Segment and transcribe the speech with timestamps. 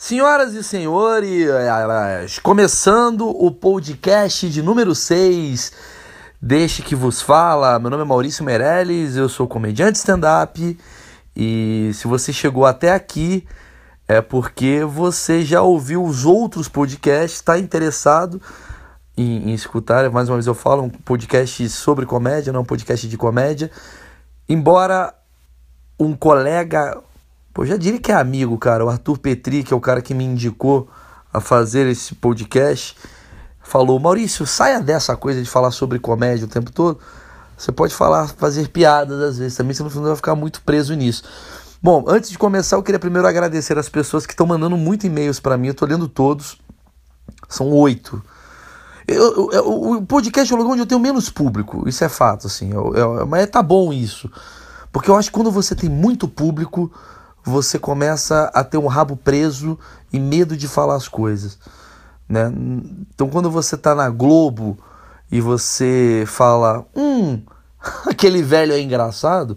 [0.00, 5.72] Senhoras e senhores, começando o podcast de número 6,
[6.40, 7.80] Deixe que vos fala.
[7.80, 10.78] Meu nome é Maurício Meirelles, eu sou comediante stand-up
[11.34, 13.44] e se você chegou até aqui
[14.06, 18.40] é porque você já ouviu os outros podcasts, está interessado
[19.16, 20.08] em, em, escutar.
[20.10, 23.68] Mais uma vez eu falo, um podcast sobre comédia, não um podcast de comédia.
[24.48, 25.12] Embora
[25.98, 27.02] um colega
[27.52, 28.84] Pô, já diria que é amigo, cara.
[28.84, 30.88] O Arthur Petri, que é o cara que me indicou
[31.32, 32.96] a fazer esse podcast,
[33.62, 36.98] falou: Maurício, saia dessa coisa de falar sobre comédia o tempo todo.
[37.56, 41.24] Você pode falar, fazer piadas às vezes também, você não vai ficar muito preso nisso.
[41.82, 45.38] Bom, antes de começar, eu queria primeiro agradecer as pessoas que estão mandando muito e-mails
[45.40, 45.68] para mim.
[45.68, 46.58] Eu tô lendo todos.
[47.48, 48.22] São oito.
[49.06, 51.88] Eu, o podcast é o lugar onde eu tenho menos público.
[51.88, 52.72] Isso é fato, assim.
[52.72, 54.30] Eu, mas tá bom isso.
[54.92, 56.92] Porque eu acho que quando você tem muito público,
[57.48, 59.78] você começa a ter um rabo preso
[60.12, 61.58] e medo de falar as coisas.
[62.28, 62.52] Né?
[63.14, 64.78] Então, quando você está na Globo
[65.32, 67.42] e você fala, hum,
[68.06, 69.56] aquele velho é engraçado,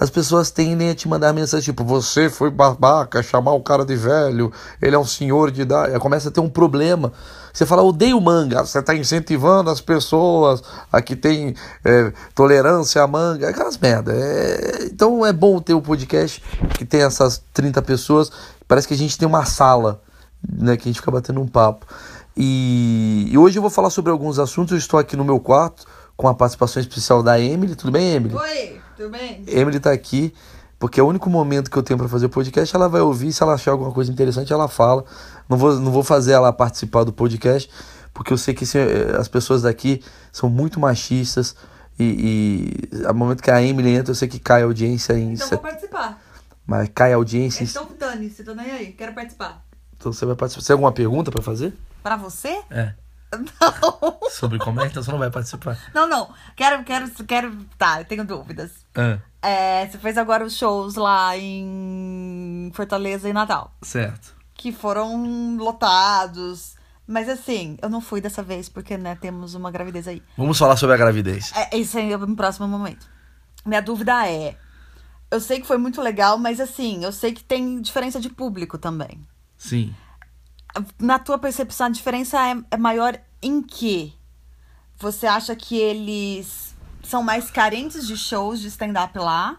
[0.00, 3.94] as pessoas tendem a te mandar mensagem tipo: você foi babaca, chamar o cara de
[3.94, 5.96] velho, ele é um senhor de idade.
[5.98, 7.12] Começa a ter um problema.
[7.52, 13.06] Você fala, odeio manga, você está incentivando as pessoas a que tem é, tolerância à
[13.06, 14.12] manga, aquelas merda.
[14.14, 14.86] É...
[14.86, 16.42] Então é bom ter o um podcast
[16.78, 18.32] que tem essas 30 pessoas.
[18.66, 20.00] Parece que a gente tem uma sala,
[20.48, 21.84] né, que a gente fica batendo um papo.
[22.34, 24.72] E, e hoje eu vou falar sobre alguns assuntos.
[24.72, 25.84] Eu estou aqui no meu quarto
[26.16, 27.74] com a participação especial da Emily.
[27.74, 28.34] Tudo bem, Emily?
[28.34, 29.42] Oi, tudo bem?
[29.46, 30.34] Emily tá aqui,
[30.78, 32.76] porque é o único momento que eu tenho para fazer o podcast.
[32.76, 35.06] Ela vai ouvir, se ela achar alguma coisa interessante, ela fala.
[35.48, 37.70] Não vou, não vou fazer ela participar do podcast,
[38.12, 41.56] porque eu sei que eh, as pessoas daqui são muito machistas.
[41.98, 45.32] E, e ao momento que a Emily entra, eu sei que cai a audiência em.
[45.32, 46.22] Então vou participar.
[46.66, 47.64] Mas cai a audiência.
[47.64, 49.64] Então, Dani, você tá nem aí, quero participar.
[49.96, 50.60] Então você vai participar.
[50.62, 51.72] Você tem alguma pergunta para fazer?
[52.02, 52.60] Para você?
[52.70, 52.94] É.
[53.32, 54.18] Não.
[54.30, 55.78] Sobre é, então você não vai participar.
[55.94, 56.32] Não, não.
[56.56, 57.56] Quero, quero, quero.
[57.78, 58.84] Tá, eu tenho dúvidas.
[58.94, 59.18] Ah.
[59.42, 63.72] É, você fez agora os shows lá em Fortaleza e Natal.
[63.82, 64.34] Certo.
[64.54, 66.74] Que foram lotados.
[67.06, 70.22] Mas assim, eu não fui dessa vez porque, né, temos uma gravidez aí.
[70.36, 71.52] Vamos falar sobre a gravidez.
[71.54, 73.08] É, isso aí no próximo momento.
[73.64, 74.56] Minha dúvida é.
[75.30, 78.76] Eu sei que foi muito legal, mas assim, eu sei que tem diferença de público
[78.76, 79.20] também.
[79.56, 79.94] Sim
[80.98, 84.14] na tua percepção, a diferença é, é maior em que?
[84.98, 89.58] Você acha que eles são mais carentes de shows de stand-up lá?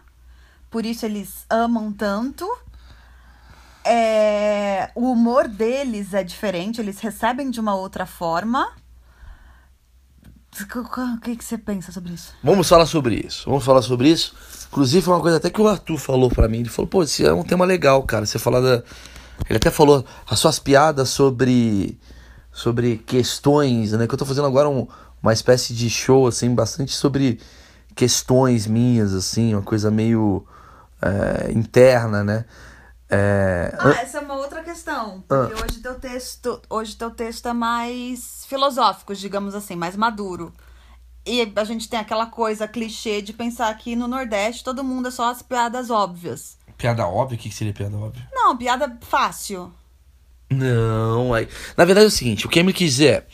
[0.70, 2.48] Por isso eles amam tanto?
[3.84, 8.70] É, o humor deles é diferente, eles recebem de uma outra forma.
[10.52, 12.34] O que, que você pensa sobre isso?
[12.42, 13.48] Vamos falar sobre isso.
[13.48, 14.34] Vamos falar sobre isso.
[14.68, 16.60] Inclusive, foi uma coisa até que o Arthur falou para mim.
[16.60, 18.26] Ele falou: pô, esse é um tema legal, cara.
[18.26, 18.82] Você falar da,
[19.48, 21.98] ele até falou as suas piadas sobre
[22.52, 24.06] sobre questões, né?
[24.06, 24.86] Que eu tô fazendo agora um,
[25.22, 27.40] uma espécie de show assim, bastante sobre
[27.94, 30.46] questões minhas, assim, uma coisa meio
[31.00, 32.44] é, interna, né?
[33.08, 33.74] É...
[33.78, 35.22] Ah, essa é uma outra questão.
[35.28, 35.64] Porque ah.
[35.64, 40.52] hoje teu texto, hoje teu texto é mais filosófico, digamos assim, mais maduro.
[41.24, 45.10] E a gente tem aquela coisa clichê de pensar que no Nordeste todo mundo é
[45.10, 46.56] só as piadas óbvias.
[46.76, 47.36] Piada óbvia?
[47.36, 48.26] O que seria piada óbvia?
[48.32, 49.72] Não, piada fácil.
[50.52, 51.48] Não, aí.
[51.76, 53.24] Na verdade é o seguinte: o que me quis dizer é.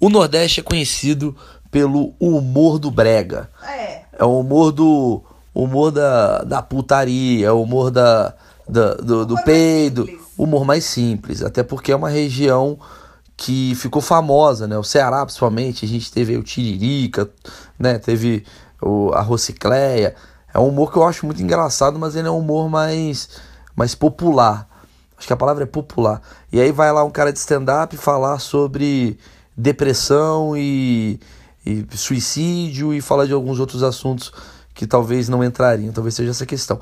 [0.00, 1.36] O Nordeste é conhecido
[1.70, 3.48] pelo humor do brega.
[3.64, 4.02] É.
[4.18, 5.22] É o humor do.
[5.54, 8.34] humor da, da putaria, é o humor da,
[8.68, 10.08] da do, do peido.
[10.36, 11.42] Humor mais simples.
[11.42, 12.78] Até porque é uma região
[13.36, 14.76] que ficou famosa, né?
[14.78, 17.30] O Ceará, principalmente, a gente teve o Tiririca,
[17.78, 17.98] né?
[17.98, 18.44] Teve
[18.80, 20.14] o, a Rocicleia.
[20.52, 23.28] É um humor que eu acho muito engraçado, mas ele é um humor mais,
[23.74, 24.68] mais popular.
[25.22, 26.20] Acho que a palavra é popular.
[26.52, 29.16] E aí vai lá um cara de stand-up falar sobre
[29.56, 31.20] depressão e,
[31.64, 34.32] e suicídio e falar de alguns outros assuntos
[34.74, 36.80] que talvez não entrariam, talvez seja essa questão.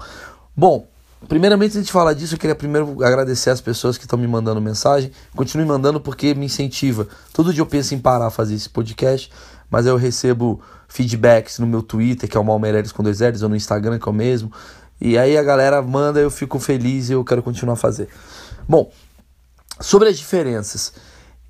[0.57, 0.87] Bom,
[1.29, 4.59] primeiramente antes de falar disso, eu queria primeiro agradecer as pessoas que estão me mandando
[4.59, 5.13] mensagem.
[5.37, 7.07] Continue mandando porque me incentiva.
[7.35, 9.31] Todo dia eu penso em parar a fazer esse podcast,
[9.71, 13.51] mas eu recebo feedbacks no meu Twitter, que é o Malmeireles com dois L's, ou
[13.51, 14.51] no Instagram, que é o mesmo.
[15.01, 18.09] E aí a galera manda, eu fico feliz e eu quero continuar a fazer.
[18.69, 18.93] Bom,
[19.81, 20.93] sobre as diferenças,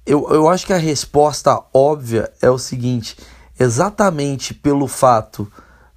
[0.07, 3.17] eu, eu acho que a resposta óbvia é o seguinte:
[3.59, 5.51] exatamente pelo fato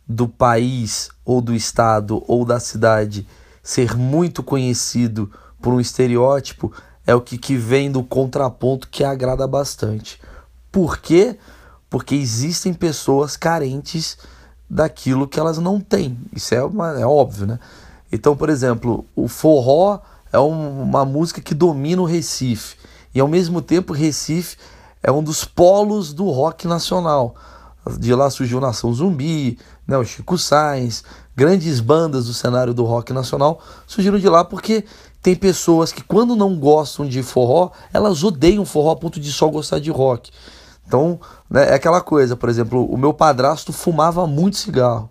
[0.07, 3.27] do país, ou do estado, ou da cidade
[3.61, 6.73] ser muito conhecido por um estereótipo,
[7.07, 10.19] é o que, que vem do contraponto que agrada bastante.
[10.71, 11.37] Por quê?
[11.89, 14.17] Porque existem pessoas carentes
[14.73, 16.17] daquilo que elas não têm.
[16.35, 17.59] Isso é, uma, é óbvio, né?
[18.11, 19.99] Então, por exemplo, o forró
[20.31, 22.75] é um, uma música que domina o Recife.
[23.13, 24.57] E ao mesmo tempo, Recife
[25.03, 27.35] é um dos polos do rock nacional.
[27.99, 31.03] De lá surgiu Nação Zumbi, né, o Chico Sainz,
[31.35, 34.85] grandes bandas do cenário do rock nacional surgiram de lá porque
[35.21, 39.47] tem pessoas que quando não gostam de forró, elas odeiam forró a ponto de só
[39.49, 40.31] gostar de rock.
[40.85, 41.19] Então,
[41.49, 45.09] né, é aquela coisa, por exemplo, o meu padrasto fumava muito cigarro.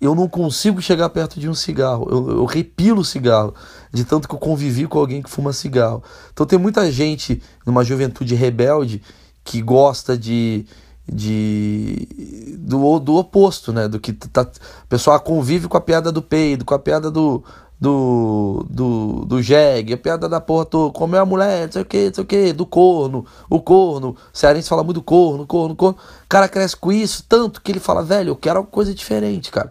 [0.00, 2.06] Eu não consigo chegar perto de um cigarro.
[2.10, 3.54] Eu, eu repilo o cigarro,
[3.92, 6.02] de tanto que eu convivi com alguém que fuma cigarro.
[6.32, 9.02] Então tem muita gente numa juventude rebelde
[9.42, 10.66] que gosta de,
[11.10, 13.88] de do, do oposto, né?
[13.88, 17.42] Do que tá, o pessoal convive com a piada do peido, com a piada do
[17.78, 21.84] do, do, do jegue, a piada da porra toda, comeu a mulher, não sei o
[21.84, 25.46] que, não sei o que, do corno, o corno, o cearense fala muito do corno,
[25.46, 25.98] corno, corno.
[26.24, 29.50] O cara cresce com isso tanto que ele fala, velho, eu quero uma coisa diferente,
[29.50, 29.70] cara.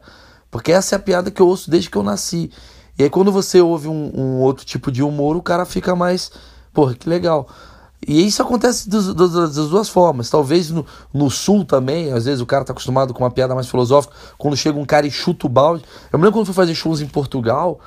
[0.51, 2.51] Porque essa é a piada que eu ouço desde que eu nasci.
[2.97, 6.31] E aí quando você ouve um, um outro tipo de humor, o cara fica mais,
[6.73, 7.47] porra, que legal.
[8.07, 10.29] E isso acontece das, das, das, duas formas.
[10.29, 13.67] Talvez no, no sul também, às vezes o cara tá acostumado com uma piada mais
[13.67, 14.13] filosófica.
[14.37, 15.83] Quando chega um cara e chuta o balde.
[16.13, 17.79] Eu me lembro quando fui fazer shows em Portugal,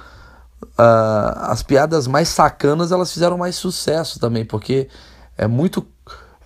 [0.62, 4.88] uh, as piadas mais sacanas elas fizeram mais sucesso também, porque
[5.37, 5.87] é muito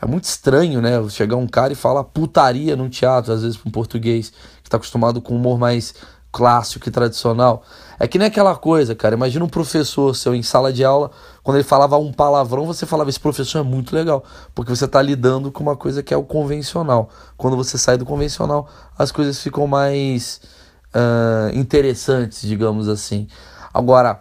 [0.02, 1.08] é muito estranho, né?
[1.08, 4.30] Chegar um cara e falar putaria num teatro, às vezes para um português
[4.60, 5.94] que está acostumado com humor mais
[6.32, 7.62] clássico e tradicional.
[8.00, 9.14] É que nem aquela coisa, cara.
[9.14, 11.10] Imagina um professor seu em sala de aula,
[11.42, 14.24] quando ele falava um palavrão, você falava: Esse professor é muito legal,
[14.54, 17.10] porque você está lidando com uma coisa que é o convencional.
[17.36, 18.68] Quando você sai do convencional,
[18.98, 20.40] as coisas ficam mais
[20.94, 23.28] uh, interessantes, digamos assim.
[23.72, 24.20] Agora,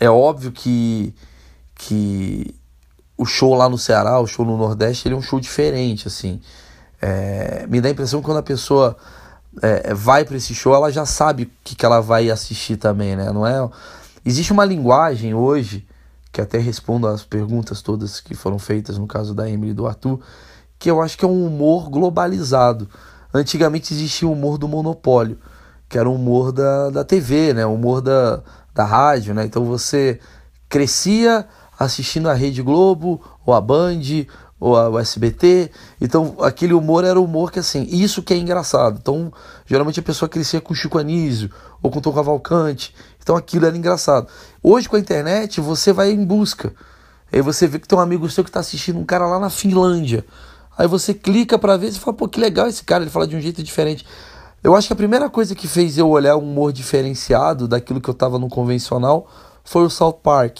[0.00, 1.14] é óbvio que,
[1.74, 2.54] que
[3.16, 6.40] o show lá no Ceará, o show no Nordeste, ele é um show diferente, assim.
[7.00, 8.96] É, me dá a impressão que quando a pessoa
[9.62, 13.16] é, vai para esse show, ela já sabe o que, que ela vai assistir também,
[13.16, 13.30] né?
[13.32, 13.68] Não é?
[14.24, 15.86] Existe uma linguagem hoje,
[16.32, 19.86] que até respondo às perguntas todas que foram feitas no caso da Emily e do
[19.86, 20.20] Arthur,
[20.78, 22.88] que eu acho que é um humor globalizado.
[23.32, 25.38] Antigamente existia o humor do monopólio,
[25.88, 27.64] que era o humor da, da TV, né?
[27.64, 28.42] O humor da,
[28.74, 29.44] da rádio, né?
[29.44, 30.20] Então você
[30.68, 31.46] crescia
[31.78, 34.00] assistindo a Rede Globo, ou a Band,
[34.58, 35.70] ou a, SBT.
[36.00, 38.98] Então, aquele humor era humor que, assim, isso que é engraçado.
[39.00, 39.32] Então,
[39.66, 41.50] geralmente a pessoa crescia com Chico Anísio
[41.82, 42.94] ou com Tom Cavalcante.
[43.22, 44.28] Então, aquilo era engraçado.
[44.62, 46.72] Hoje, com a internet, você vai em busca.
[47.32, 49.50] Aí você vê que tem um amigo seu que está assistindo um cara lá na
[49.50, 50.24] Finlândia.
[50.78, 53.34] Aí você clica para ver e fala, pô, que legal esse cara, ele fala de
[53.34, 54.06] um jeito diferente.
[54.62, 58.08] Eu acho que a primeira coisa que fez eu olhar um humor diferenciado daquilo que
[58.08, 59.28] eu estava no convencional
[59.64, 60.58] foi o South Park,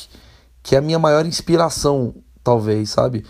[0.62, 3.24] que é a minha maior inspiração, talvez, sabe?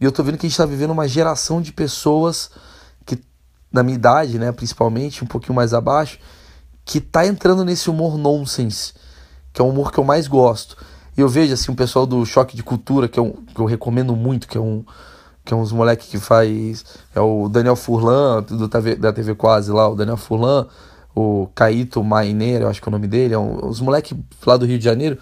[0.00, 2.50] E eu tô vendo que a gente tá vivendo uma geração de pessoas
[3.04, 3.18] que,
[3.70, 6.18] na minha idade, né, principalmente, um pouquinho mais abaixo,
[6.84, 8.94] que tá entrando nesse humor nonsense,
[9.52, 10.76] que é o humor que eu mais gosto.
[11.16, 13.66] E eu vejo, assim, o pessoal do Choque de Cultura, que, é um, que eu
[13.66, 14.84] recomendo muito, que é um
[15.44, 16.84] que é uns moleque que faz.
[17.14, 20.66] É o Daniel Furlan, do da TV Quase lá, o Daniel Furlan,
[21.14, 24.16] o Caíto Maineiro, eu acho que é o nome dele, é um, os moleque
[24.46, 25.18] lá do Rio de Janeiro.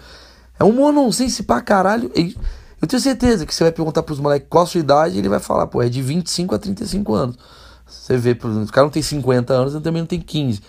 [0.59, 2.11] É um humor nonsense pra caralho.
[2.15, 2.37] E,
[2.81, 5.39] eu tenho certeza que você vai perguntar pros moleques qual a sua idade, ele vai
[5.39, 7.37] falar, pô, é de 25 a 35 anos.
[7.85, 10.61] Você vê, os caras não tem 50 anos, eu também não tem 15.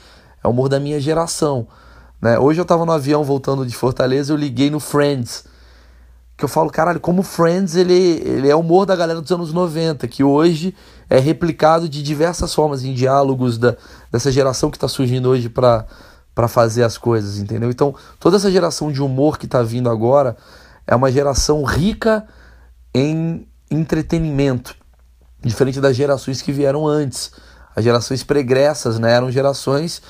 [0.43, 1.69] É o humor da minha geração.
[2.21, 2.39] Né?
[2.39, 5.45] Hoje eu tava no avião voltando de Fortaleza, eu liguei no Friends.
[6.37, 9.53] Que eu falo, caralho, como Friends ele, ele é o humor da galera dos anos
[9.53, 10.75] 90, que hoje
[11.09, 13.77] é replicado de diversas formas em diálogos da,
[14.11, 15.87] dessa geração que está surgindo hoje para
[16.49, 17.71] fazer as coisas, entendeu?
[17.71, 20.37] Então, toda essa geração de humor que está vindo agora
[20.91, 22.27] é uma geração rica
[22.93, 24.75] em entretenimento,
[25.41, 27.31] diferente das gerações que vieram antes.
[27.77, 30.03] As gerações pregressas né, eram gerações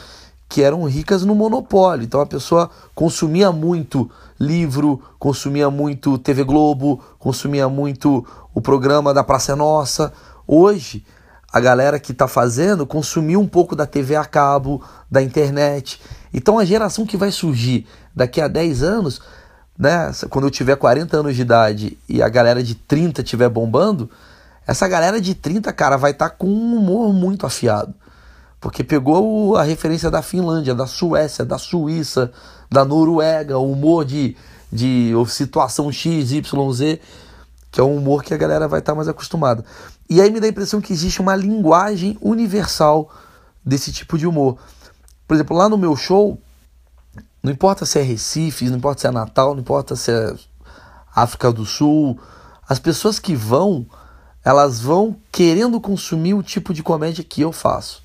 [0.49, 2.05] que eram ricas no monopólio.
[2.05, 4.11] Então a pessoa consumia muito
[4.41, 10.11] livro, consumia muito TV Globo, consumia muito o programa da Praça é Nossa.
[10.47, 11.05] Hoje,
[11.53, 16.01] a galera que está fazendo consumiu um pouco da TV a cabo, da internet.
[16.33, 19.21] Então a geração que vai surgir daqui a 10 anos
[19.81, 24.11] né, quando eu tiver 40 anos de idade e a galera de 30 estiver bombando,
[24.67, 27.95] essa galera de 30, cara, vai estar tá com um humor muito afiado.
[28.61, 32.31] Porque pegou a referência da Finlândia, da Suécia, da Suíça,
[32.71, 34.37] da Noruega, o humor de,
[34.71, 37.01] de situação X, Y, Z,
[37.71, 39.65] que é um humor que a galera vai estar tá mais acostumada.
[40.11, 43.11] E aí me dá a impressão que existe uma linguagem universal
[43.65, 44.59] desse tipo de humor.
[45.27, 46.39] Por exemplo, lá no meu show,
[47.42, 50.35] não importa se é Recife, não importa se é Natal, não importa se é
[51.14, 52.18] África do Sul.
[52.68, 53.87] As pessoas que vão,
[54.44, 58.02] elas vão querendo consumir o tipo de comédia que eu faço.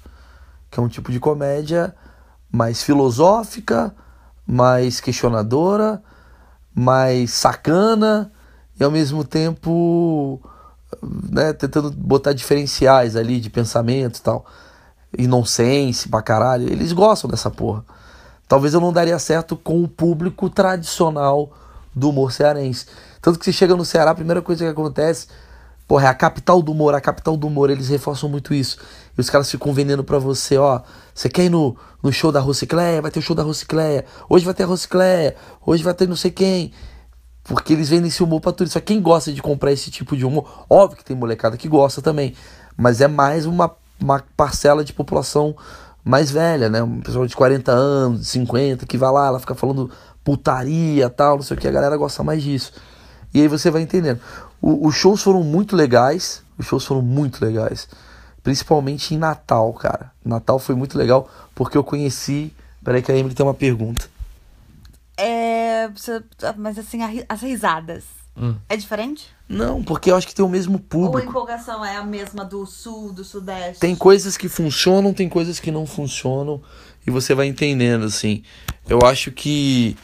[0.71, 1.93] Que é um tipo de comédia
[2.51, 3.93] mais filosófica,
[4.47, 6.01] mais questionadora,
[6.73, 8.31] mais sacana
[8.79, 10.41] e ao mesmo tempo
[11.29, 14.45] né, tentando botar diferenciais ali de pensamento e tal.
[15.17, 16.71] Inocência pra caralho.
[16.71, 17.83] Eles gostam dessa porra.
[18.47, 21.51] Talvez eu não daria certo com o público tradicional
[21.95, 22.85] do humor cearense.
[23.21, 25.27] Tanto que você chega no Ceará, a primeira coisa que acontece,
[25.87, 28.77] porra, é a capital do humor, a capital do humor, eles reforçam muito isso.
[29.17, 30.81] E os caras ficam vendendo pra você, ó,
[31.13, 33.01] você quer ir no, no show da Rocicléia?
[33.01, 34.05] Vai ter o show da Rocicléia.
[34.29, 35.35] Hoje vai ter a Rocicléia.
[35.65, 36.71] Hoje vai ter não sei quem.
[37.43, 38.69] Porque eles vendem esse humor pra tudo.
[38.69, 42.01] Só quem gosta de comprar esse tipo de humor, óbvio que tem molecada que gosta
[42.01, 42.35] também.
[42.75, 45.55] Mas é mais uma, uma parcela de população
[46.05, 46.83] mais velha, né?
[46.83, 49.89] Uma pessoa de 40 anos, de 50, que vai lá, ela fica falando
[50.23, 52.71] putaria tal, não sei o que, a galera gosta mais disso.
[53.33, 54.19] E aí você vai entendendo.
[54.61, 57.89] O, os shows foram muito legais, os shows foram muito legais.
[58.43, 60.11] Principalmente em Natal, cara.
[60.23, 62.53] Natal foi muito legal porque eu conheci.
[62.83, 64.07] Peraí, que a Emily tem uma pergunta.
[65.17, 65.89] É.
[66.55, 68.03] Mas assim, as risadas.
[68.37, 68.55] Hum.
[68.69, 69.34] É diferente?
[69.47, 71.17] Não, porque eu acho que tem o mesmo público.
[71.17, 73.79] Ou a empolgação é a mesma do sul, do sudeste?
[73.79, 76.61] Tem coisas que funcionam, tem coisas que não funcionam.
[77.05, 78.43] E você vai entendendo, assim.
[78.89, 79.95] Eu acho que.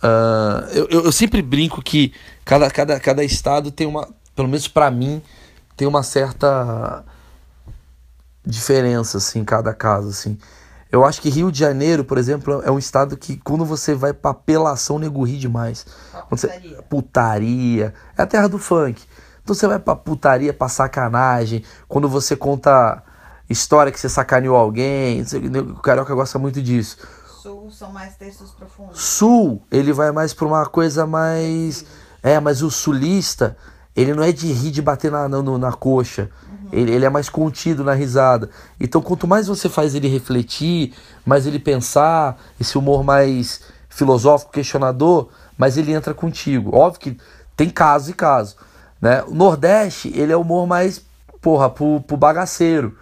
[0.00, 2.12] Uh, eu, eu, sempre brinco que
[2.44, 4.08] cada, cada, cada estado tem uma.
[4.36, 5.20] Pelo menos para mim,
[5.76, 7.04] tem uma certa
[8.46, 10.38] diferença, assim, cada caso, assim.
[10.90, 14.12] Eu acho que Rio de Janeiro, por exemplo, é um estado que quando você vai
[14.12, 15.84] pra apelação, nego ri demais.
[16.28, 16.70] putaria.
[16.70, 17.94] Você, putaria.
[18.16, 19.02] É a terra do funk.
[19.42, 21.62] Então você vai pra putaria, pra sacanagem.
[21.86, 23.02] Quando você conta
[23.48, 25.22] história que você sacaneou alguém.
[25.70, 26.96] O carioca gosta muito disso.
[27.42, 29.00] Sul são mais textos profundos.
[29.00, 31.84] Sul, ele vai mais pra uma coisa mais.
[32.22, 33.56] É, mas o sulista,
[33.94, 36.30] ele não é de rir de bater na, na, na coxa.
[36.72, 38.50] Ele, ele é mais contido na risada.
[38.78, 40.92] Então, quanto mais você faz ele refletir,
[41.24, 46.74] mais ele pensar, esse humor mais filosófico, questionador, mais ele entra contigo.
[46.76, 47.18] Óbvio que
[47.56, 48.56] tem caso e caso.
[49.00, 49.22] Né?
[49.24, 51.02] O Nordeste, ele é o humor mais,
[51.40, 52.96] porra, pro, pro bagaceiro.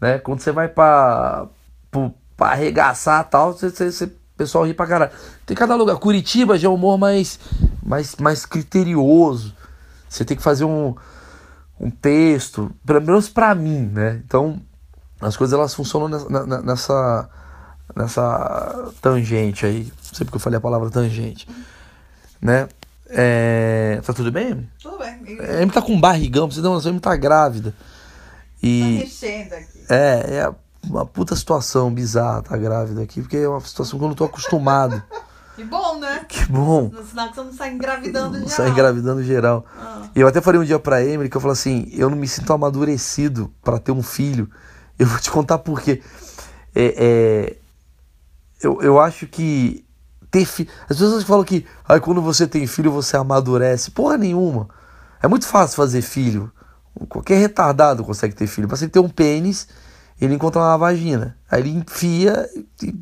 [0.00, 0.18] Né?
[0.18, 1.46] Quando você vai pra,
[1.90, 5.12] pro, pra arregaçar tal, você, você, você, o pessoal ri pra caralho.
[5.46, 5.96] Tem cada lugar.
[5.96, 7.38] Curitiba já é um humor mais,
[7.82, 9.54] mais, mais criterioso.
[10.08, 10.94] Você tem que fazer um
[11.82, 14.22] um texto, pelo menos para mim, né?
[14.24, 14.62] Então,
[15.20, 17.30] as coisas elas funcionam nessa, nessa,
[17.96, 19.84] nessa tangente aí.
[19.84, 21.48] Não sei porque eu falei a palavra tangente,
[22.40, 22.68] né?
[23.08, 24.70] É, tá tudo bem?
[24.80, 25.38] Tudo bem.
[25.40, 27.74] A Amy tá com um barrigão, pra você ter uma noção, a Amy tá grávida.
[28.62, 29.84] E, tá mexendo aqui.
[29.90, 34.08] É, é uma puta situação bizarra tá grávida aqui, porque é uma situação que eu
[34.08, 35.02] não tô acostumado.
[35.54, 36.24] Que bom, né?
[36.28, 36.88] Que bom.
[36.88, 38.48] Que você não sai engravidando geral.
[38.48, 39.66] Sai engravidando geral.
[39.78, 40.08] Ah.
[40.14, 42.52] Eu até falei um dia pra Emily que eu falei assim: eu não me sinto
[42.52, 44.50] amadurecido para ter um filho.
[44.98, 46.02] Eu vou te contar por quê.
[46.74, 47.56] É, é,
[48.62, 49.84] eu, eu acho que
[50.30, 50.70] ter filho.
[50.88, 53.90] As pessoas falam que ah, quando você tem filho você amadurece.
[53.90, 54.68] Porra nenhuma.
[55.22, 56.50] É muito fácil fazer filho.
[57.08, 58.68] Qualquer retardado consegue ter filho.
[58.68, 59.68] Você ter um pênis,
[60.20, 61.36] ele encontra uma vagina.
[61.50, 62.48] Aí ele enfia
[62.82, 62.94] e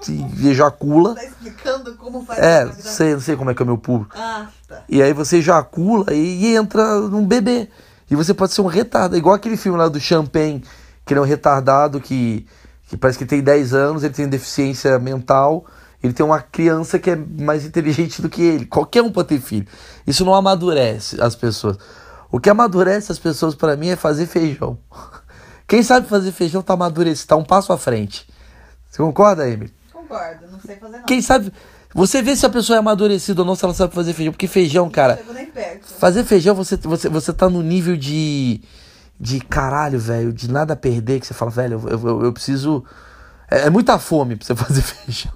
[0.00, 1.14] se ejacula.
[1.14, 4.14] Tá explicando como faz É, sei, não sei como é que é o meu público.
[4.16, 4.82] Ah, tá.
[4.88, 7.68] E aí você ejacula e, e entra num bebê.
[8.10, 9.16] E você pode ser um retardado.
[9.16, 10.62] Igual aquele filme lá do Champagne,
[11.04, 12.46] que ele é um retardado que,
[12.88, 15.64] que parece que tem 10 anos, ele tem deficiência mental,
[16.02, 18.66] ele tem uma criança que é mais inteligente do que ele.
[18.66, 19.66] Qualquer um pode ter filho.
[20.06, 21.78] Isso não amadurece as pessoas.
[22.30, 24.78] O que amadurece as pessoas para mim é fazer feijão.
[25.66, 28.26] Quem sabe fazer feijão tá amadurecido, tá um passo à frente.
[28.94, 29.74] Você concorda, Emily?
[29.92, 31.04] Concordo, não sei fazer não.
[31.04, 31.52] Quem sabe.
[31.92, 34.32] Você vê se a pessoa é amadurecida ou não, se ela sabe fazer feijão.
[34.32, 35.20] Porque feijão, cara.
[35.26, 35.86] Não nem perto.
[35.94, 38.62] Fazer feijão, você, você, você tá no nível de.
[39.18, 42.84] De caralho, velho, de nada a perder, que você fala, velho, eu, eu, eu preciso.
[43.50, 45.32] É, é, muita fome pra você fazer feijão.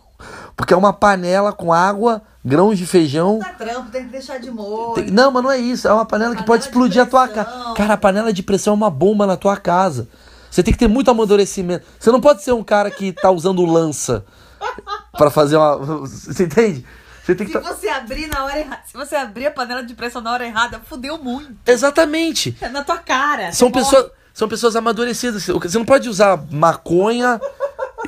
[0.57, 3.41] Porque é uma panela com água, grãos de feijão.
[3.41, 4.95] Tá trampo, tem que deixar de molho.
[4.95, 5.88] Tem, não, mas não é isso.
[5.88, 7.75] É uma panela, panela que pode explodir a tua casa.
[7.75, 10.09] Cara, a panela de pressão é uma bomba na tua casa.
[10.59, 11.87] Você tem que ter muito amadurecimento.
[12.00, 14.25] Você não pode ser um cara que tá usando lança
[15.17, 15.77] para fazer uma.
[16.05, 16.85] Você entende?
[17.23, 17.73] Você tem que se tá...
[17.73, 20.81] você abrir na hora errada, se você abrir a panela de pressão na hora errada,
[20.85, 21.55] fudeu muito.
[21.65, 22.57] Exatamente.
[22.61, 23.53] É na tua cara.
[23.53, 25.47] São pessoas, são pessoas amadurecidas.
[25.47, 27.41] Você não pode usar maconha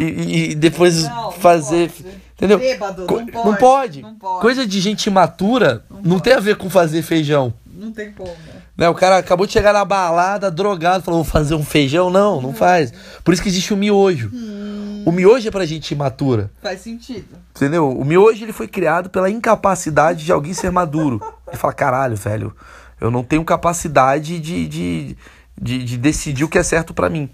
[0.00, 2.58] e, e depois não, fazer, não entendeu?
[2.58, 4.02] Bêbado, não, pode, não, pode.
[4.02, 4.40] não pode.
[4.40, 7.54] Coisa de gente imatura não, não tem a ver com fazer feijão.
[7.64, 8.28] Não tem como.
[8.28, 8.59] Né?
[8.88, 12.08] O cara acabou de chegar na balada, drogado, falou, vou fazer um feijão.
[12.08, 12.92] Não, não faz.
[13.22, 14.30] Por isso que existe o miojo.
[14.32, 15.02] Hum.
[15.04, 16.50] O miojo é pra gente imatura.
[16.62, 17.28] Faz sentido.
[17.54, 17.90] Entendeu?
[17.90, 21.20] O miojo ele foi criado pela incapacidade de alguém ser maduro.
[21.46, 22.56] Ele fala, caralho, velho,
[23.00, 25.16] eu não tenho capacidade de, de,
[25.60, 27.28] de, de decidir o que é certo para mim.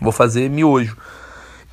[0.00, 0.96] Vou fazer miojo.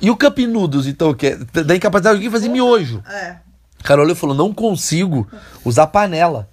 [0.00, 3.02] E o Cup Noodles, então, que é da incapacidade de alguém fazer miojo.
[3.08, 3.36] É.
[3.82, 5.26] cara olhou e falou: não consigo
[5.64, 6.48] usar panela.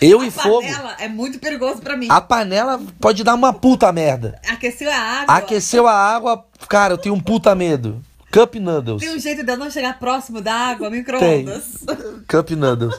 [0.00, 0.58] Eu e fogo.
[0.58, 2.08] A panela é muito perigoso para mim.
[2.10, 4.38] A panela pode dar uma puta merda.
[4.48, 5.34] Aqueceu a água.
[5.34, 8.02] Aqueceu a água, cara, eu tenho um puta medo.
[8.32, 9.00] Cup Noodles.
[9.00, 11.84] Tem um jeito de eu não chegar próximo da água, micro-ondas.
[12.28, 12.94] Cup Noodles.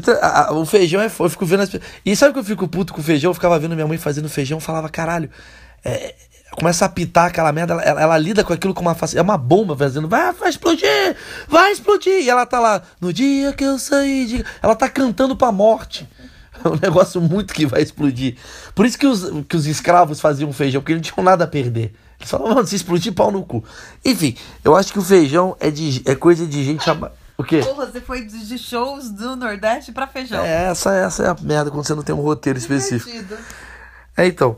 [0.00, 1.06] Tá, a, o feijão é.
[1.06, 1.70] Eu fico vendo as
[2.04, 3.30] E sabe que eu fico puto com o feijão?
[3.30, 5.28] Eu ficava vendo minha mãe fazendo feijão falava, caralho.
[5.84, 6.14] É,
[6.56, 9.26] começa a apitar aquela merda, ela, ela, ela, lida com aquilo com uma facilidade.
[9.26, 11.16] É uma bomba fazendo, vai, vai explodir,
[11.48, 12.22] vai explodir.
[12.22, 14.44] E ela tá lá, no dia que eu saí de.
[14.62, 16.08] Ela tá cantando pra morte.
[16.64, 18.36] É um negócio muito que vai explodir.
[18.72, 21.48] Por isso que os, que os escravos faziam feijão, porque eles não tinham nada a
[21.48, 21.92] perder.
[22.20, 23.64] Eles falavam, mano, se explodir, pau no cu.
[24.04, 26.84] Enfim, eu acho que o feijão é, de, é coisa de gente.
[27.36, 27.58] O quê?
[27.58, 30.44] Porra, você foi de shows do Nordeste pra feijão.
[30.44, 33.10] É, essa, essa é a merda quando você não tem um roteiro específico.
[34.16, 34.56] É, então.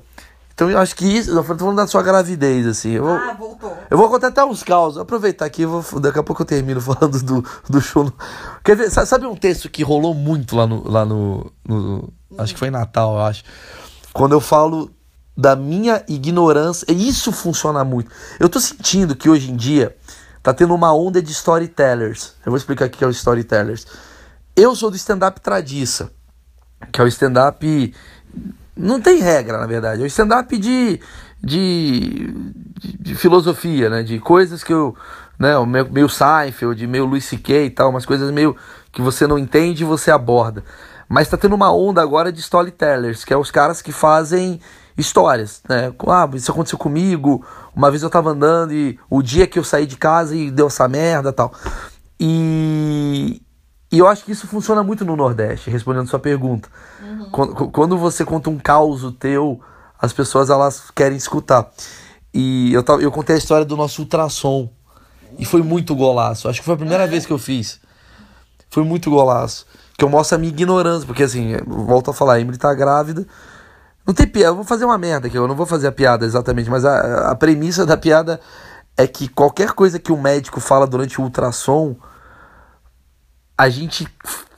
[0.55, 1.31] Então eu acho que isso.
[1.31, 2.93] Eu tô falando da sua gravidez, assim.
[2.93, 3.77] Eu vou, ah, voltou.
[3.91, 4.99] Eu vou contar até uns causos.
[4.99, 8.13] Aproveitar aqui, vou, daqui a pouco eu termino falando do, do show.
[8.63, 8.91] Quer ver?
[8.91, 10.89] Sabe um texto que rolou muito lá no.
[10.89, 13.43] Lá no, no acho que foi em Natal, eu acho.
[14.13, 14.91] Quando eu falo
[15.37, 16.87] da minha ignorância.
[16.89, 18.11] E isso funciona muito.
[18.39, 19.97] Eu tô sentindo que hoje em dia
[20.43, 22.35] tá tendo uma onda de storytellers.
[22.45, 23.87] Eu vou explicar o que é o storytellers.
[24.55, 26.11] Eu sou do stand-up tradiça,
[26.93, 27.95] que é o stand-up
[28.77, 30.03] não tem regra, na verdade.
[30.03, 31.01] É o stand-up de,
[31.43, 32.35] de,
[32.79, 34.03] de, de, filosofia, né?
[34.03, 34.97] De coisas que eu.
[35.37, 37.65] Né, o meio, meio Seinfeld, meio Louis C.K.
[37.65, 38.57] e tal, umas coisas meio
[38.93, 40.63] que você não entende e você aborda.
[41.09, 44.61] Mas tá tendo uma onda agora de storytellers, que é os caras que fazem
[44.97, 45.93] histórias, né?
[46.07, 49.87] Ah, isso aconteceu comigo, uma vez eu tava andando e o dia que eu saí
[49.87, 51.53] de casa e deu essa merda tal.
[52.19, 53.43] E,
[53.95, 56.69] e eu acho que isso funciona muito no Nordeste, respondendo sua pergunta.
[57.01, 57.31] Uhum.
[57.31, 59.61] Quando, quando, você conta um caos teu,
[59.97, 61.71] as pessoas elas querem escutar.
[62.35, 64.69] E eu, eu contei a história do nosso ultrassom.
[65.39, 66.49] E foi muito golaço.
[66.49, 67.81] Acho que foi a primeira vez que eu fiz.
[68.69, 69.65] Foi muito golaço.
[69.97, 71.07] Que eu mostro a minha ignorância.
[71.07, 73.25] Porque assim, volto a falar, a Emily tá grávida.
[74.05, 74.51] Não tem piada.
[74.51, 75.39] Eu vou fazer uma merda aqui.
[75.39, 76.69] Eu não vou fazer a piada exatamente.
[76.69, 78.41] Mas a, a premissa da piada
[78.97, 81.95] é que qualquer coisa que o médico fala durante o ultrassom
[83.57, 84.07] a gente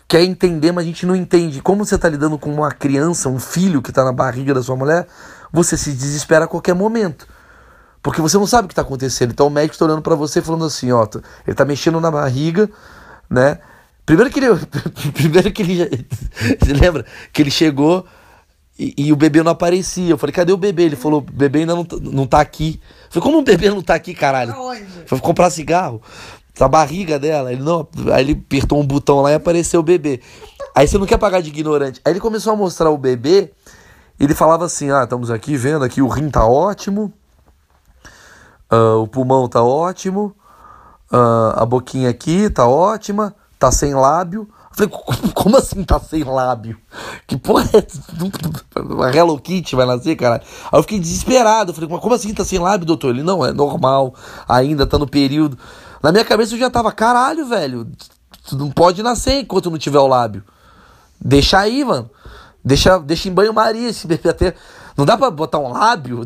[0.09, 1.61] quer entender, mas a gente não entende.
[1.61, 4.76] Como você está lidando com uma criança, um filho que está na barriga da sua
[4.76, 5.06] mulher,
[5.52, 7.26] você se desespera a qualquer momento.
[8.02, 9.32] Porque você não sabe o que está acontecendo.
[9.32, 12.70] Então o médico está olhando para você falando assim, ó, ele está mexendo na barriga,
[13.28, 13.59] né?
[14.04, 14.46] Primeiro que ele,
[15.12, 16.06] primeiro que ele,
[16.61, 18.06] você lembra que ele chegou
[18.78, 20.11] e, e, o bebê não aparecia.
[20.11, 20.85] Eu falei, cadê o bebê?
[20.85, 22.80] Ele falou, o bebê ainda não, tá, não tá aqui.
[23.06, 24.52] Eu falei, como o bebê não tá aqui, caralho?
[25.06, 26.00] Foi comprar cigarro
[26.64, 27.53] a barriga dela.
[27.53, 30.21] Ele não, aí ele apertou um botão lá e apareceu o bebê.
[30.75, 32.01] Aí você não quer pagar de ignorante.
[32.05, 33.53] Aí ele começou a mostrar o bebê.
[34.19, 37.12] Ele falava assim: Ah, estamos aqui vendo aqui o rim tá ótimo,
[38.73, 40.35] uh, o pulmão tá ótimo,
[41.12, 44.49] uh, a boquinha aqui tá ótima, tá sem lábio.
[44.79, 46.79] Eu falei, como assim tá sem lábio?
[47.27, 50.42] Que porra é A Hello Kitty vai nascer, cara?
[50.71, 51.71] Aí eu fiquei desesperado.
[51.71, 53.14] Eu falei, como assim tá sem lábio, doutor?
[53.14, 54.14] Ele, não, é normal,
[54.47, 55.59] ainda tá no período.
[56.07, 57.90] Na minha cabeça eu já tava, caralho, velho,
[58.49, 60.45] tu não pode nascer enquanto não tiver o lábio.
[61.21, 62.09] Deixa aí, mano.
[62.64, 64.55] Deixa, deixa em banho-maria esse bebê até.
[64.97, 66.25] Não dá pra botar um lábio?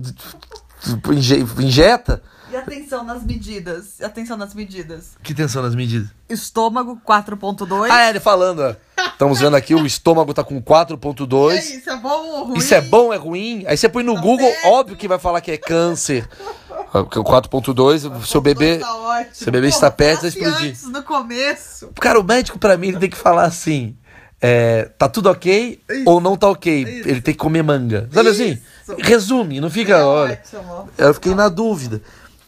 [1.58, 2.22] Injeta?
[2.52, 4.02] E atenção nas medidas.
[4.02, 5.12] Atenção nas medidas.
[5.22, 6.10] Que atenção nas medidas?
[6.28, 7.88] Estômago 4.2.
[7.90, 8.76] Ah, é, ele falando, ó.
[9.06, 11.56] Estamos vendo aqui, o estômago tá com 4.2.
[11.56, 12.58] Isso é bom ou ruim?
[12.58, 13.64] Isso é bom ou é ruim?
[13.66, 16.28] Aí você põe no Google, óbvio que vai falar que é câncer.
[16.92, 18.78] O 4.2, seu bebê.
[18.78, 20.70] Tá seu bebê está perto de explodir.
[20.70, 21.90] Antes, no começo.
[22.00, 23.96] Cara, o médico, para mim, ele tem que falar assim.
[24.42, 26.02] É, tá tudo ok Isso.
[26.06, 26.82] ou não tá ok.
[26.82, 27.08] Isso.
[27.08, 28.08] Ele tem que comer manga.
[28.12, 28.52] Sabe assim?
[28.52, 28.92] Isso.
[28.92, 29.02] assim?
[29.02, 30.32] Resume, não fica, é olha.
[30.32, 30.88] Ótimo.
[30.96, 32.00] Eu fiquei na dúvida.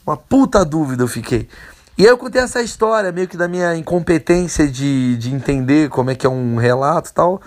[0.05, 1.48] Uma puta dúvida eu fiquei.
[1.96, 6.11] E aí eu contei essa história, meio que da minha incompetência de, de entender como
[6.11, 7.42] é que é um relato e tal.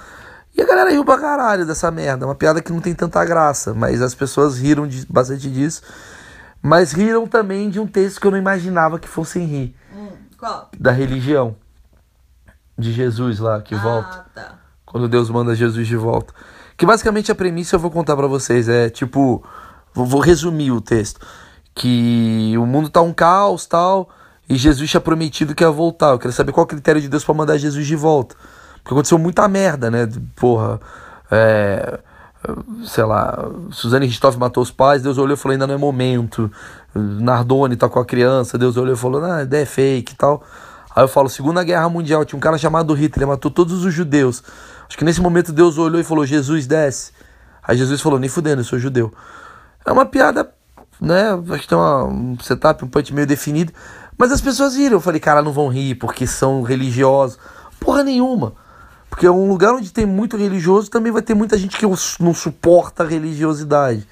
[0.55, 2.25] E a galera riu pra caralho dessa merda.
[2.25, 5.81] Uma piada que não tem tanta graça, mas as pessoas riram de, bastante disso.
[6.65, 9.75] Mas riram também de um texto que eu não imaginava que fossem rir.
[9.95, 10.71] Hum, qual?
[10.79, 11.55] Da religião.
[12.75, 14.25] De Jesus lá, que ah, volta.
[14.33, 14.55] Tá.
[14.83, 16.33] Quando Deus manda Jesus de volta.
[16.75, 18.67] Que basicamente a premissa eu vou contar para vocês.
[18.67, 19.43] É tipo.
[19.93, 21.23] Vou, vou, resumir o texto.
[21.75, 24.09] Que o mundo tá um caos tal.
[24.49, 26.13] E Jesus tinha prometido que ia voltar.
[26.13, 28.35] Eu queria saber qual é o critério de Deus para mandar Jesus de volta.
[28.77, 30.09] Porque aconteceu muita merda, né?
[30.35, 30.79] Porra.
[31.29, 31.99] É
[32.85, 36.51] sei lá, Suzane Ristoff matou os pais, Deus olhou e falou, ainda não é momento.
[36.93, 40.43] Nardoni tá com a criança, Deus olhou e falou, não, ideia é fake e tal.
[40.95, 44.41] Aí eu falo, Segunda Guerra Mundial, tinha um cara chamado Hitler, matou todos os judeus.
[44.87, 47.11] Acho que nesse momento Deus olhou e falou, Jesus, desce.
[47.61, 49.11] Aí Jesus falou, nem fudendo, eu sou judeu.
[49.85, 50.49] É uma piada,
[51.01, 53.73] né, acho que tem uma, um setup, um punch meio definido,
[54.17, 54.93] Mas as pessoas riram.
[54.93, 57.37] Eu falei, cara, não vão rir porque são religiosos.
[57.79, 58.53] Porra nenhuma.
[59.15, 61.85] Porque é um lugar onde tem muito religioso também vai ter muita gente que
[62.19, 64.05] não suporta a religiosidade.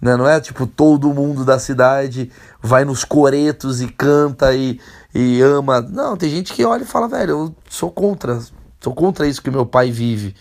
[0.00, 0.16] Né?
[0.16, 2.32] Não é tipo todo mundo da cidade
[2.62, 4.80] vai nos coretos e canta e,
[5.14, 5.82] e ama.
[5.82, 8.40] Não, tem gente que olha e fala, velho, eu sou contra.
[8.80, 10.34] Sou contra isso que meu pai vive.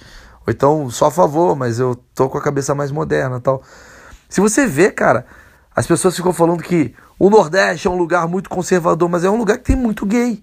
[0.47, 3.61] Ou então, só a favor, mas eu tô com a cabeça mais moderna tal.
[4.29, 5.25] Se você vê, cara,
[5.75, 9.37] as pessoas ficam falando que o Nordeste é um lugar muito conservador, mas é um
[9.37, 10.41] lugar que tem muito gay.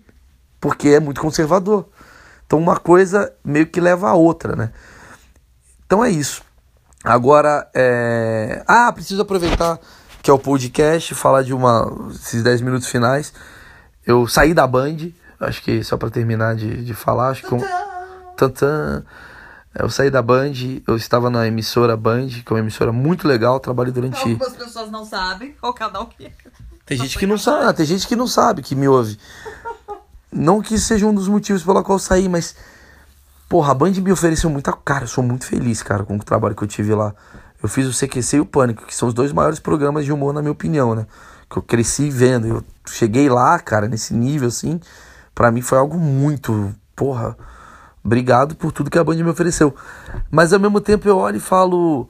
[0.61, 1.89] Porque é muito conservador.
[2.47, 4.73] Então uma coisa meio que leva a outra, né?
[5.87, 6.43] Então é isso.
[7.03, 8.63] Agora, é...
[8.67, 9.79] ah, preciso aproveitar
[10.23, 13.33] que é o podcast, falar de uma esses 10 minutos finais.
[14.07, 14.97] Eu saí da Band,
[15.39, 17.61] acho que só para terminar de, de falar, acho que um...
[18.37, 19.05] Tantã.
[19.75, 20.53] Eu saí da Band,
[20.87, 24.19] eu estava na emissora Band, que é uma emissora muito legal, trabalhei durante.
[24.19, 26.33] Algumas pessoas não sabem qual canal que é.
[26.87, 29.19] Tem gente que não sabe, tem gente que não sabe que me ouve.
[30.35, 32.57] Não que seja um dos motivos pela qual eu saí, mas
[33.49, 36.55] porra, a Band me ofereceu muita, cara, eu sou muito feliz, cara, com o trabalho
[36.55, 37.15] que eu tive lá.
[37.63, 40.35] Eu fiz o CQC e o Pânico, que são os dois maiores programas de humor
[40.35, 41.07] na minha opinião, né?
[41.49, 44.81] Que eu cresci vendo, eu cheguei lá, cara, nesse nível assim,
[45.35, 47.37] para mim foi algo muito, porra,
[48.05, 49.75] Obrigado por tudo que a Band me ofereceu.
[50.31, 52.07] Mas ao mesmo tempo eu olho e falo.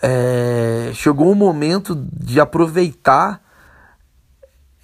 [0.00, 3.40] É, chegou o momento de aproveitar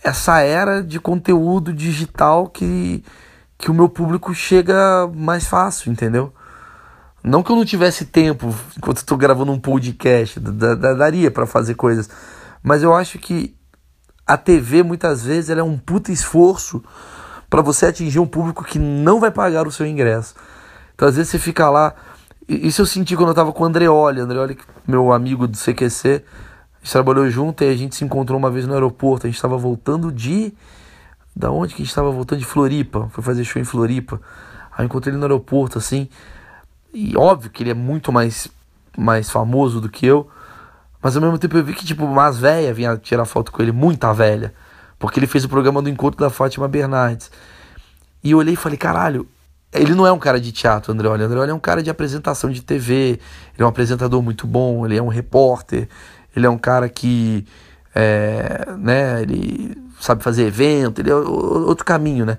[0.03, 3.05] essa era de conteúdo digital que,
[3.59, 6.33] que o meu público chega mais fácil, entendeu?
[7.23, 12.09] Não que eu não tivesse tempo enquanto estou gravando um podcast, daria para fazer coisas,
[12.63, 13.55] mas eu acho que
[14.27, 16.83] a TV muitas vezes é um puta esforço
[17.51, 20.35] para você atingir um público que não vai pagar o seu ingresso.
[20.95, 21.95] Então às vezes você fica lá.
[22.49, 24.21] Isso eu senti quando eu tava com o Andreoli.
[24.21, 26.25] Andreoli, meu amigo do CQC,
[26.81, 29.27] a gente trabalhou junto e a gente se encontrou uma vez no aeroporto.
[29.27, 30.53] A gente estava voltando de.
[31.37, 32.39] Da onde que a gente estava voltando?
[32.39, 33.09] De Floripa.
[33.13, 34.21] Foi fazer show em Floripa.
[34.73, 36.09] Aí eu encontrei ele no aeroporto, assim.
[36.93, 38.49] E óbvio que ele é muito mais,
[38.97, 40.29] mais famoso do que eu.
[41.03, 43.73] Mas ao mesmo tempo eu vi que, tipo, umas velhas vinha tirar foto com ele,
[43.73, 44.53] muita velha.
[44.99, 47.31] Porque ele fez o programa do encontro da Fátima Bernardes.
[48.23, 49.27] E eu olhei e falei, caralho,
[49.73, 51.27] ele não é um cara de teatro, André Olha.
[51.27, 52.93] André Olha é um cara de apresentação de TV.
[52.93, 53.21] Ele
[53.59, 55.89] é um apresentador muito bom, ele é um repórter,
[56.35, 57.47] ele é um cara que.
[57.95, 62.39] É, né, ele sabe fazer evento, ele é outro caminho, né?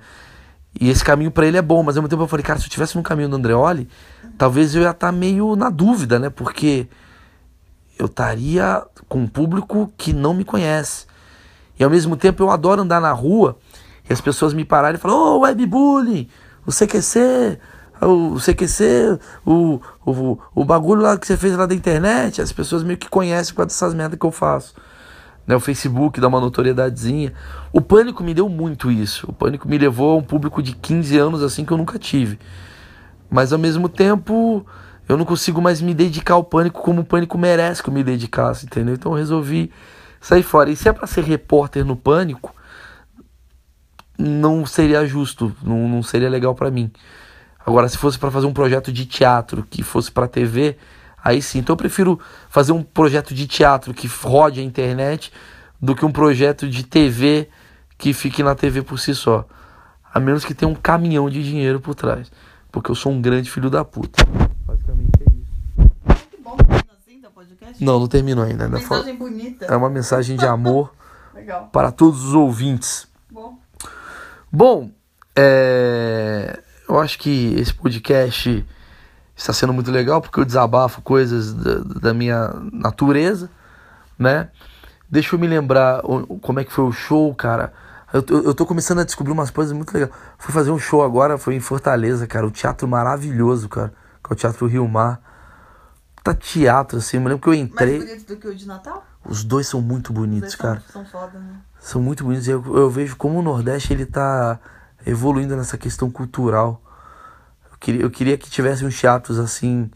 [0.79, 2.65] E esse caminho para ele é bom, mas ao mesmo tempo eu falei, cara, se
[2.65, 3.89] eu tivesse no caminho do Andreoli,
[4.37, 6.29] talvez eu ia estar tá meio na dúvida, né?
[6.29, 6.87] Porque
[7.99, 11.05] eu estaria com um público que não me conhece.
[11.77, 13.57] E ao mesmo tempo eu adoro andar na rua
[14.09, 16.27] e as pessoas me pararem e falam: Ô, oh, webbullying,
[16.65, 17.59] o CQC,
[18.07, 22.41] o CQC, o, o, o bagulho lá que você fez lá da internet.
[22.41, 24.73] As pessoas meio que conhecem por dessas merdas que eu faço.
[25.45, 27.33] Né, o Facebook dá uma notoriedadezinha.
[27.71, 29.29] O pânico me deu muito isso.
[29.29, 32.39] O pânico me levou a um público de 15 anos assim que eu nunca tive.
[33.29, 34.65] Mas ao mesmo tempo,
[35.07, 38.03] eu não consigo mais me dedicar ao pânico como o pânico merece que eu me
[38.03, 38.95] dedicasse, entendeu?
[38.95, 39.71] Então eu resolvi
[40.21, 40.69] sair fora.
[40.69, 42.55] E se é para ser repórter no Pânico,
[44.17, 46.91] não seria justo, não, não seria legal para mim.
[47.65, 50.77] Agora, se fosse para fazer um projeto de teatro que fosse para TV,
[51.23, 51.59] aí sim.
[51.59, 52.19] Então eu prefiro
[52.49, 55.31] fazer um projeto de teatro que rode a internet
[55.81, 57.49] do que um projeto de TV
[57.97, 59.45] que fique na TV por si só.
[60.13, 62.31] A menos que tenha um caminhão de dinheiro por trás.
[62.71, 64.25] Porque eu sou um grande filho da puta.
[64.65, 66.19] Basicamente é isso.
[66.29, 66.57] Que bom,
[67.33, 67.83] podcast?
[67.83, 68.67] Não, não terminou ainda.
[68.67, 69.65] Uma mensagem bonita.
[69.65, 70.93] É uma mensagem de amor
[71.71, 73.07] para todos os ouvintes.
[73.29, 73.57] Bom,
[74.51, 74.91] Bom
[75.35, 76.61] é...
[76.93, 78.65] eu acho que esse podcast
[79.35, 83.49] está sendo muito legal porque eu desabafo coisas da, da minha natureza,
[84.17, 84.49] né?
[85.09, 86.01] Deixa eu me lembrar
[86.41, 87.73] como é que foi o show, cara.
[88.13, 90.11] Eu, eu, eu tô começando a descobrir umas coisas muito legais.
[90.37, 92.47] Fui fazer um show agora, foi em Fortaleza, cara.
[92.47, 93.93] O teatro maravilhoso, cara.
[94.23, 95.21] Que é o Teatro Rio Mar
[96.21, 97.17] puta teatro, assim.
[97.17, 97.97] Eu lembro que eu entrei.
[97.97, 99.05] Mais bonito do que o de Natal?
[99.25, 100.81] Os dois são muito bonitos, cara.
[100.91, 101.55] São, são foda, né?
[101.79, 102.47] São muito bonitos.
[102.47, 104.59] Eu, eu vejo como o Nordeste ele tá
[105.05, 106.81] evoluindo nessa questão cultural.
[107.71, 109.89] Eu queria, eu queria que tivesse uns teatros assim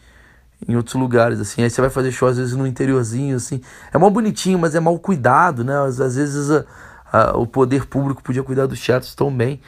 [0.67, 1.63] em outros lugares, assim.
[1.63, 3.61] Aí você vai fazer show às vezes no interiorzinho, assim.
[3.93, 5.77] É mal bonitinho, mas é mal cuidado, né?
[5.79, 6.65] Às, às vezes a,
[7.11, 9.61] a, o poder público podia cuidar dos teatros tão bem.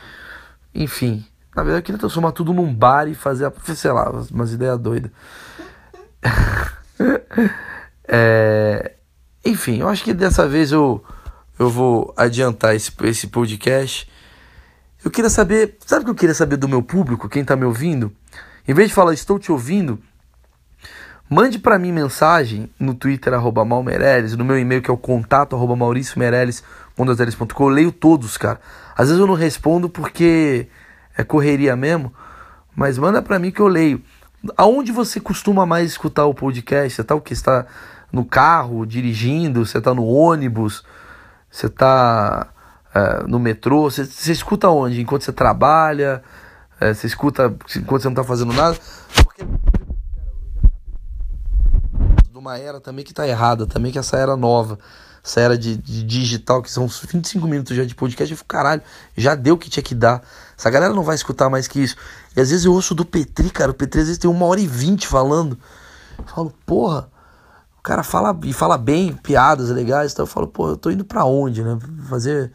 [0.73, 4.79] Enfim, na verdade eu queria transformar tudo num bar e fazer, sei lá, umas ideias
[4.79, 5.11] doidas.
[8.07, 8.93] é,
[9.45, 11.03] enfim, eu acho que dessa vez eu,
[11.57, 14.09] eu vou adiantar esse, esse podcast.
[15.07, 17.63] Eu queria saber, sabe o que eu queria saber do meu público, quem está me
[17.63, 18.11] ouvindo?
[18.67, 19.97] Em vez de falar estou te ouvindo,
[21.29, 25.55] mande para mim mensagem no Twitter arroba Malmeirelles, no meu e-mail que é o contato
[25.55, 26.61] arroba Maurício Meirelles
[26.97, 28.59] ondaseles.com, eu leio todos, cara.
[28.97, 30.67] Às vezes eu não respondo porque
[31.17, 32.13] é correria mesmo,
[32.75, 34.01] mas manda para mim que eu leio.
[34.57, 36.93] Aonde você costuma mais escutar o podcast?
[36.93, 37.31] Você tá o que?
[37.31, 37.65] está
[38.11, 39.65] no carro, dirigindo?
[39.65, 40.83] Você tá no ônibus?
[41.49, 42.49] Você tá
[42.97, 43.89] é, no metrô?
[43.89, 45.01] Você, você escuta onde?
[45.01, 46.23] Enquanto você trabalha?
[46.79, 48.77] É, você escuta enquanto você não tá fazendo nada?
[49.15, 49.43] Porque
[52.31, 54.77] de uma era também que tá errada, também que essa era nova
[55.27, 58.81] essa era de, de, digital, que são 25 minutos já de podcast, eu fico, caralho,
[59.15, 60.23] já deu o que tinha que dar.
[60.57, 61.97] Essa galera não vai escutar mais que isso.
[62.35, 64.61] E às vezes eu ouço do Petri, cara, o Petri às vezes tem uma hora
[64.61, 65.59] e vinte falando.
[66.17, 67.09] Eu falo, porra,
[67.77, 71.03] o cara fala e fala bem, piadas legais, então eu falo, pô, eu tô indo
[71.03, 71.77] pra onde, né?
[72.09, 72.53] Fazer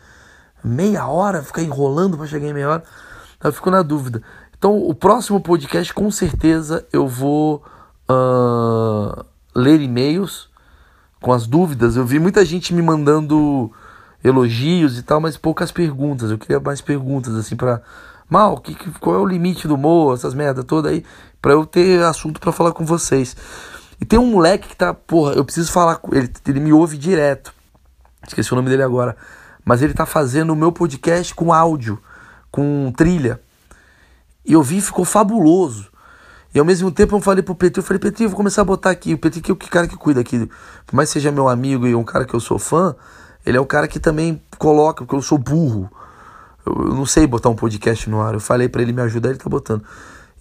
[0.64, 2.84] meia hora, ficar enrolando pra chegar em meia hora.
[3.42, 4.22] Eu fico na dúvida.
[4.56, 7.64] Então, o próximo podcast, com certeza, eu vou
[8.08, 10.48] uh, ler e-mails
[11.20, 11.96] com as dúvidas.
[11.96, 13.72] Eu vi muita gente me mandando
[14.22, 16.30] elogios e tal, mas poucas perguntas.
[16.30, 17.82] Eu queria mais perguntas, assim, pra.
[18.30, 21.04] Mal, que, qual é o limite do humor, essas merda toda aí,
[21.40, 23.36] pra eu ter assunto para falar com vocês.
[24.00, 26.96] E tem um moleque que tá, porra, eu preciso falar com ele, ele me ouve
[26.96, 27.52] direto.
[28.26, 29.16] Esqueci o nome dele agora.
[29.64, 32.00] Mas ele tá fazendo o meu podcast com áudio,
[32.50, 33.40] com trilha.
[34.44, 35.90] E eu vi ficou fabuloso.
[36.54, 38.64] E ao mesmo tempo eu falei pro Petri, eu falei, Petri, eu vou começar a
[38.64, 39.14] botar aqui.
[39.14, 40.48] O Petri que é o cara que cuida aqui.
[40.86, 42.94] Por mais que seja meu amigo e um cara que eu sou fã,
[43.46, 45.90] ele é o cara que também coloca, porque eu sou burro.
[46.66, 48.34] Eu, eu não sei botar um podcast no ar.
[48.34, 49.82] Eu falei para ele me ajudar, ele tá botando.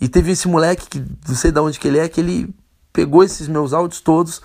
[0.01, 2.53] E teve esse moleque que não sei de onde que ele é, que ele
[2.91, 4.41] pegou esses meus áudios todos,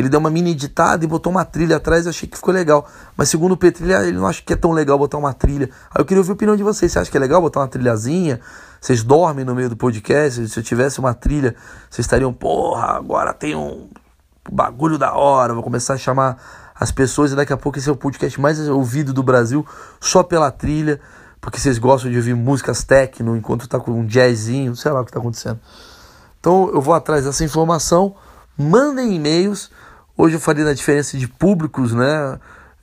[0.00, 2.88] ele deu uma mini editada e botou uma trilha atrás, eu achei que ficou legal.
[3.16, 5.68] Mas segundo o Petri, ele não acha que é tão legal botar uma trilha.
[5.90, 6.90] Aí eu queria ouvir a opinião de vocês.
[6.90, 8.40] Você acha que é legal botar uma trilhazinha?
[8.80, 10.48] Vocês dormem no meio do podcast?
[10.48, 11.54] Se eu tivesse uma trilha,
[11.90, 13.88] vocês estariam, porra, agora tem um
[14.50, 16.38] bagulho da hora, vou começar a chamar
[16.74, 19.66] as pessoas e daqui a pouco esse é o podcast mais ouvido do Brasil
[20.00, 20.98] só pela trilha,
[21.38, 25.04] porque vocês gostam de ouvir músicas techno enquanto tá com um jazzinho, sei lá o
[25.04, 25.60] que tá acontecendo.
[26.40, 28.14] Então eu vou atrás dessa informação,
[28.56, 29.70] mandem e-mails.
[30.20, 32.38] Hoje eu falei da diferença de públicos, né?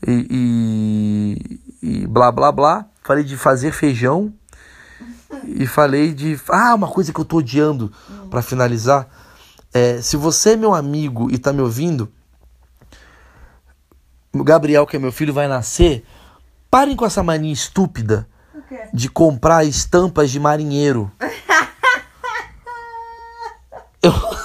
[0.07, 2.87] E, e, e blá blá blá.
[3.03, 4.33] Falei de fazer feijão,
[5.45, 6.41] e falei de.
[6.49, 7.93] Ah, uma coisa que eu tô odiando
[8.31, 9.07] para finalizar.
[9.71, 12.11] É, se você é meu amigo e tá me ouvindo,
[14.33, 16.03] o Gabriel, que é meu filho, vai nascer.
[16.71, 18.27] Parem com essa mania estúpida
[18.91, 21.11] de comprar estampas de marinheiro.
[24.01, 24.36] eu...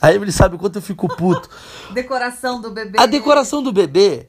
[0.00, 1.48] Aí ele sabe o quanto eu fico puto.
[1.92, 2.98] Decoração do bebê.
[2.98, 4.28] A decoração do bebê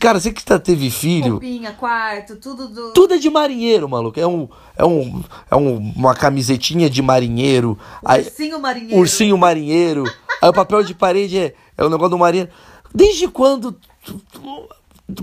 [0.00, 1.32] Cara, você que tá, teve filho.
[1.32, 2.92] Roupinha, quarto, tudo do.
[2.92, 4.18] Tudo é de marinheiro, maluco.
[4.18, 7.78] É, um, é, um, é um, uma camisetinha de marinheiro.
[8.02, 8.98] Ursinho aí, marinheiro.
[8.98, 10.04] Ursinho marinheiro.
[10.42, 12.50] aí o papel de parede é, é o negócio do marinheiro.
[12.92, 13.78] Desde quando.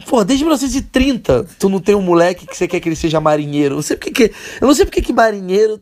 [0.07, 3.73] Pô, desde 1930, tu não tem um moleque que você quer que ele seja marinheiro.
[3.73, 5.81] Eu não sei porque que, eu não sei porque que marinheiro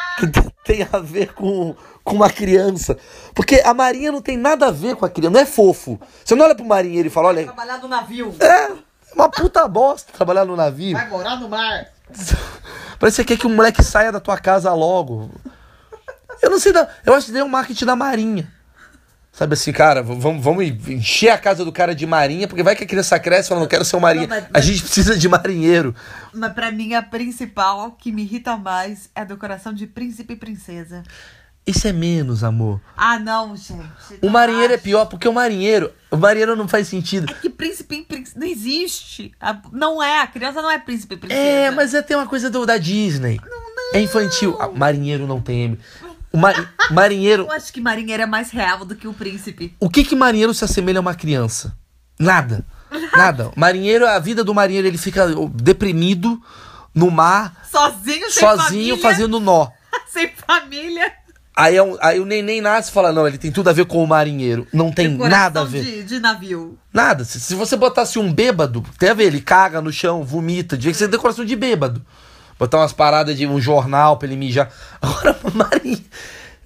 [0.64, 2.96] tem a ver com com uma criança.
[3.34, 6.00] Porque a marinha não tem nada a ver com a criança, não é fofo.
[6.24, 7.44] Você não olha pro marinheiro e fala, olha.
[7.44, 8.34] Trabalhar no navio.
[8.40, 8.72] É,
[9.14, 10.96] uma puta bosta trabalhar no navio.
[10.96, 11.86] Vai morar no mar.
[12.98, 15.30] Parece que você quer que o moleque saia da tua casa logo.
[16.40, 16.72] Eu não sei,
[17.04, 18.50] eu acho que é um marketing da marinha.
[19.32, 22.84] Sabe assim, cara, vamos, vamos encher a casa do cara de marinha, porque vai que
[22.84, 24.26] a criança cresce falando, não quero ser um marinha.
[24.26, 25.94] Não, mas, a gente precisa de marinheiro.
[26.34, 30.36] Mas pra mim, a principal que me irrita mais é a decoração de príncipe e
[30.36, 31.02] princesa.
[31.64, 32.80] Isso é menos, amor.
[32.96, 33.78] Ah, não, gente.
[34.20, 35.92] O marinheiro é pior porque o marinheiro.
[36.10, 37.30] O marinheiro não faz sentido.
[37.30, 38.38] É que príncipe e princesa.
[38.38, 39.32] Não existe.
[39.70, 40.22] Não é.
[40.22, 41.40] A criança não é príncipe e princesa.
[41.40, 43.40] É, mas é, tem uma coisa do, da Disney.
[43.48, 43.94] Não, não.
[43.94, 44.56] É infantil.
[44.58, 45.78] Ah, marinheiro não tem M.
[46.32, 47.44] O mar, marinheiro.
[47.48, 49.72] Eu acho que marinheiro é mais real do que o príncipe.
[49.78, 51.76] O que que marinheiro se assemelha a uma criança?
[52.18, 52.64] Nada.
[53.16, 53.52] Nada.
[53.54, 56.42] Marinheiro, a vida do marinheiro, ele fica deprimido
[56.92, 57.54] no mar.
[57.70, 58.98] Sozinho, sem Sozinho, família.
[58.98, 59.68] fazendo nó.
[60.08, 61.12] sem família.
[61.54, 63.84] Aí, é um, aí o neném nasce e fala: não, ele tem tudo a ver
[63.84, 64.66] com o marinheiro.
[64.72, 65.84] Não tem nada a ver.
[65.84, 66.78] De, de navio.
[66.92, 67.24] Nada.
[67.24, 70.76] Se, se, você botasse um bêbado, tem a ver, ele caga no chão, vomita.
[70.76, 72.02] Que ser decoração de bêbado.
[72.58, 74.70] Botar umas paradas de um jornal pra ele mijar.
[75.00, 76.04] Agora, marinheiro.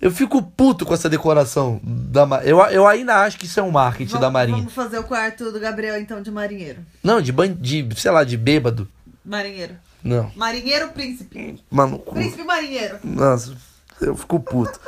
[0.01, 3.71] Eu fico puto com essa decoração da eu, eu ainda acho que isso é um
[3.71, 4.59] marketing vamos, da Marinha.
[4.59, 6.81] Vamos fazer o quarto do Gabriel então de marinheiro.
[7.03, 8.87] Não, de ban de, sei lá, de bêbado.
[9.25, 9.75] Marinheiro.
[10.05, 10.31] Não.
[10.37, 11.59] Marinheiro príncipe.
[11.71, 12.99] Mano, príncipe marinheiro.
[13.03, 13.57] Nossa.
[14.01, 14.79] Eu fico puto.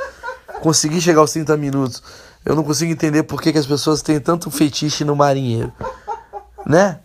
[0.61, 2.03] Consegui chegar aos 30 minutos.
[2.45, 5.71] Eu não consigo entender por que, que as pessoas têm tanto fetiche no marinheiro.
[6.65, 6.99] Né?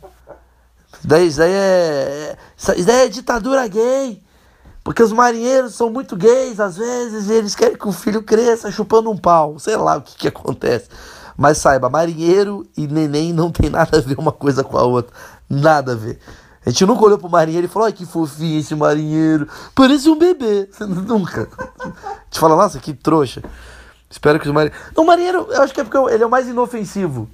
[1.02, 2.36] Daí, isso daí é.
[2.56, 4.22] Isso daí é ditadura gay.
[4.82, 9.10] Porque os marinheiros são muito gays às vezes eles querem que o filho cresça chupando
[9.10, 9.58] um pau.
[9.58, 10.88] Sei lá o que, que acontece.
[11.36, 15.14] Mas saiba, marinheiro e neném não tem nada a ver uma coisa com a outra.
[15.48, 16.18] Nada a ver.
[16.64, 19.46] A gente nunca olhou pro marinheiro e falou, ai que fofinho esse marinheiro.
[19.74, 20.68] Parece um bebê.
[20.80, 21.48] nunca.
[21.78, 23.42] A gente fala, nossa, que trouxa.
[24.08, 24.92] Espero que os marinheiros.
[24.96, 27.28] O marinheiro, eu acho que é porque ele é o mais inofensivo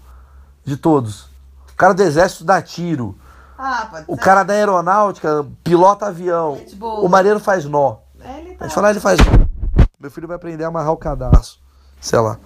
[0.64, 1.29] de todos.
[1.73, 3.16] O cara do exército dá tiro.
[3.57, 6.59] Ah, o cara da aeronáutica pilota avião.
[6.81, 7.99] O marinheiro faz nó.
[8.19, 8.64] Ele tá...
[8.64, 9.47] A gente fala, ele faz nó.
[10.01, 11.59] Meu filho vai aprender a amarrar o cadastro.
[12.01, 12.38] Sei lá.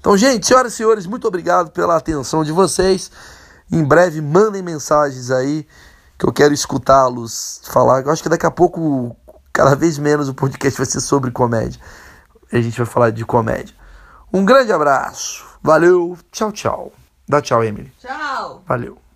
[0.00, 3.10] Então, gente, senhoras e senhores, muito obrigado pela atenção de vocês.
[3.70, 5.66] Em breve, mandem mensagens aí,
[6.20, 8.02] que eu quero escutá-los falar.
[8.02, 9.16] Eu acho que daqui a pouco,
[9.50, 11.80] cada vez menos, o podcast vai ser sobre comédia.
[12.52, 13.74] A gente vai falar de comédia.
[14.30, 15.46] Um grande abraço.
[15.62, 16.18] Valeu.
[16.30, 16.92] Tchau, tchau.
[17.26, 17.90] Dá tchau, Emily.
[17.98, 18.62] Tchau.
[18.66, 19.09] Valeu.